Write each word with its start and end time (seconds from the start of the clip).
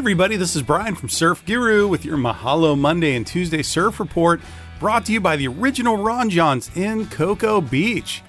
everybody, 0.00 0.36
this 0.36 0.56
is 0.56 0.62
Brian 0.62 0.94
from 0.94 1.10
Surf 1.10 1.44
Guru 1.44 1.86
with 1.86 2.06
your 2.06 2.16
Mahalo 2.16 2.76
Monday 2.76 3.16
and 3.16 3.26
Tuesday 3.26 3.62
surf 3.62 4.00
report 4.00 4.40
brought 4.78 5.04
to 5.04 5.12
you 5.12 5.20
by 5.20 5.36
the 5.36 5.46
original 5.46 5.98
Ron 5.98 6.30
Jon's 6.30 6.74
in 6.74 7.04
Cocoa 7.04 7.60
Beach. 7.60 8.22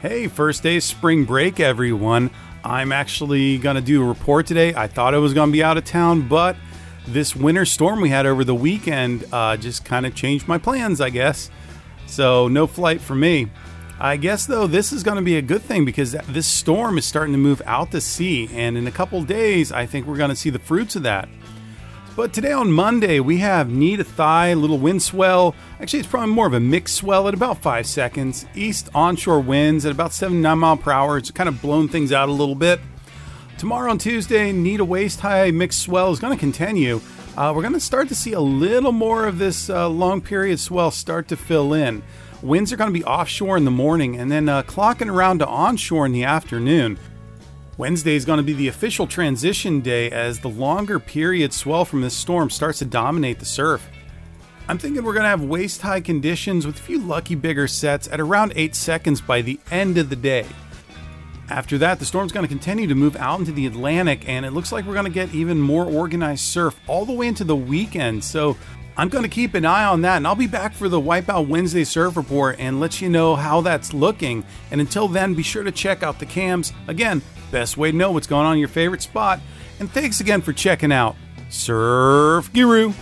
Hey, 0.00 0.28
first 0.28 0.62
day 0.62 0.78
spring 0.78 1.24
break, 1.24 1.58
everyone. 1.58 2.30
I'm 2.62 2.92
actually 2.92 3.58
going 3.58 3.74
to 3.74 3.82
do 3.82 4.04
a 4.04 4.06
report 4.06 4.46
today. 4.46 4.72
I 4.72 4.86
thought 4.86 5.14
I 5.14 5.18
was 5.18 5.34
going 5.34 5.48
to 5.48 5.52
be 5.52 5.64
out 5.64 5.76
of 5.76 5.84
town, 5.84 6.28
but 6.28 6.54
this 7.08 7.34
winter 7.34 7.64
storm 7.64 8.00
we 8.00 8.08
had 8.08 8.24
over 8.24 8.44
the 8.44 8.54
weekend 8.54 9.24
uh, 9.32 9.56
just 9.56 9.84
kind 9.84 10.06
of 10.06 10.14
changed 10.14 10.46
my 10.46 10.58
plans, 10.58 11.00
I 11.00 11.10
guess. 11.10 11.50
So, 12.06 12.46
no 12.46 12.68
flight 12.68 13.00
for 13.00 13.16
me. 13.16 13.48
I 13.98 14.18
guess 14.18 14.44
though 14.44 14.66
this 14.66 14.92
is 14.92 15.02
going 15.02 15.16
to 15.16 15.22
be 15.22 15.36
a 15.36 15.42
good 15.42 15.62
thing 15.62 15.86
because 15.86 16.12
this 16.28 16.46
storm 16.46 16.98
is 16.98 17.06
starting 17.06 17.32
to 17.32 17.38
move 17.38 17.62
out 17.64 17.92
to 17.92 18.00
sea, 18.00 18.50
and 18.52 18.76
in 18.76 18.86
a 18.86 18.90
couple 18.90 19.22
days, 19.22 19.72
I 19.72 19.86
think 19.86 20.06
we're 20.06 20.18
going 20.18 20.30
to 20.30 20.36
see 20.36 20.50
the 20.50 20.58
fruits 20.58 20.96
of 20.96 21.02
that. 21.04 21.28
But 22.14 22.32
today 22.32 22.52
on 22.52 22.72
Monday, 22.72 23.20
we 23.20 23.38
have 23.38 23.70
knee 23.70 23.96
to 23.96 24.04
thigh, 24.04 24.54
little 24.54 24.78
wind 24.78 25.02
swell. 25.02 25.54
Actually, 25.80 26.00
it's 26.00 26.08
probably 26.08 26.34
more 26.34 26.46
of 26.46 26.54
a 26.54 26.60
mixed 26.60 26.96
swell 26.96 27.28
at 27.28 27.34
about 27.34 27.62
five 27.62 27.86
seconds. 27.86 28.46
East 28.54 28.88
onshore 28.94 29.40
winds 29.40 29.84
at 29.84 29.92
about 29.92 30.14
79 30.14 30.58
mile 30.58 30.76
per 30.78 30.92
hour. 30.92 31.18
It's 31.18 31.30
kind 31.30 31.48
of 31.48 31.60
blown 31.60 31.88
things 31.88 32.12
out 32.12 32.30
a 32.30 32.32
little 32.32 32.54
bit. 32.54 32.80
Tomorrow 33.58 33.90
on 33.90 33.98
Tuesday, 33.98 34.52
knee 34.52 34.76
to 34.78 34.84
waist 34.84 35.20
high 35.20 35.50
mixed 35.50 35.80
swell 35.80 36.10
is 36.10 36.18
going 36.18 36.34
to 36.34 36.40
continue. 36.40 37.00
Uh, 37.36 37.52
we're 37.54 37.60
going 37.60 37.74
to 37.74 37.80
start 37.80 38.08
to 38.08 38.14
see 38.14 38.32
a 38.32 38.40
little 38.40 38.92
more 38.92 39.26
of 39.26 39.36
this 39.36 39.68
uh, 39.68 39.86
long 39.86 40.22
period 40.22 40.58
swell 40.58 40.90
start 40.90 41.28
to 41.28 41.36
fill 41.36 41.74
in. 41.74 42.02
Winds 42.40 42.72
are 42.72 42.78
going 42.78 42.90
to 42.90 42.98
be 42.98 43.04
offshore 43.04 43.58
in 43.58 43.66
the 43.66 43.70
morning 43.70 44.16
and 44.16 44.32
then 44.32 44.48
uh, 44.48 44.62
clocking 44.62 45.12
around 45.12 45.40
to 45.40 45.46
onshore 45.46 46.06
in 46.06 46.12
the 46.12 46.24
afternoon. 46.24 46.98
Wednesday 47.76 48.16
is 48.16 48.24
going 48.24 48.38
to 48.38 48.42
be 48.42 48.54
the 48.54 48.68
official 48.68 49.06
transition 49.06 49.82
day 49.82 50.10
as 50.10 50.40
the 50.40 50.48
longer 50.48 50.98
period 50.98 51.52
swell 51.52 51.84
from 51.84 52.00
this 52.00 52.16
storm 52.16 52.48
starts 52.48 52.78
to 52.78 52.86
dominate 52.86 53.38
the 53.38 53.44
surf. 53.44 53.86
I'm 54.66 54.78
thinking 54.78 55.04
we're 55.04 55.12
going 55.12 55.24
to 55.24 55.28
have 55.28 55.44
waist 55.44 55.82
high 55.82 56.00
conditions 56.00 56.66
with 56.66 56.76
a 56.76 56.82
few 56.82 56.98
lucky 56.98 57.34
bigger 57.34 57.68
sets 57.68 58.08
at 58.08 58.18
around 58.18 58.54
8 58.56 58.74
seconds 58.74 59.20
by 59.20 59.42
the 59.42 59.60
end 59.70 59.98
of 59.98 60.08
the 60.08 60.16
day. 60.16 60.46
After 61.48 61.78
that, 61.78 61.98
the 61.98 62.04
storm's 62.04 62.32
going 62.32 62.44
to 62.44 62.48
continue 62.48 62.88
to 62.88 62.94
move 62.94 63.16
out 63.16 63.38
into 63.38 63.52
the 63.52 63.66
Atlantic, 63.66 64.28
and 64.28 64.44
it 64.44 64.50
looks 64.50 64.72
like 64.72 64.84
we're 64.84 64.94
going 64.94 65.04
to 65.04 65.10
get 65.10 65.32
even 65.34 65.60
more 65.60 65.84
organized 65.84 66.42
surf 66.42 66.78
all 66.88 67.04
the 67.04 67.12
way 67.12 67.28
into 67.28 67.44
the 67.44 67.54
weekend. 67.54 68.24
So 68.24 68.56
I'm 68.96 69.08
going 69.08 69.22
to 69.22 69.28
keep 69.28 69.54
an 69.54 69.64
eye 69.64 69.84
on 69.84 70.02
that, 70.02 70.16
and 70.16 70.26
I'll 70.26 70.34
be 70.34 70.46
back 70.46 70.72
for 70.72 70.88
the 70.88 71.00
Wipeout 71.00 71.46
Wednesday 71.48 71.84
Surf 71.84 72.16
Report 72.16 72.56
and 72.58 72.80
let 72.80 73.00
you 73.00 73.08
know 73.08 73.36
how 73.36 73.60
that's 73.60 73.94
looking. 73.94 74.44
And 74.70 74.80
until 74.80 75.06
then, 75.06 75.34
be 75.34 75.42
sure 75.42 75.62
to 75.62 75.72
check 75.72 76.02
out 76.02 76.18
the 76.18 76.26
cams. 76.26 76.72
Again, 76.88 77.22
best 77.52 77.76
way 77.76 77.90
to 77.90 77.96
know 77.96 78.10
what's 78.10 78.26
going 78.26 78.46
on 78.46 78.54
in 78.54 78.58
your 78.58 78.68
favorite 78.68 79.02
spot. 79.02 79.38
And 79.78 79.90
thanks 79.90 80.20
again 80.20 80.40
for 80.40 80.52
checking 80.52 80.92
out 80.92 81.14
Surf 81.48 82.52
Guru. 82.52 82.92